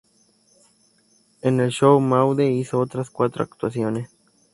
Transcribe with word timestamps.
En 1.43 1.59
el 1.59 1.69
show 1.71 1.99
"Maude" 1.99 2.49
hizo 2.51 2.79
otras 2.79 3.11
cuatro 3.11 3.43
actuaciones. 3.43 4.09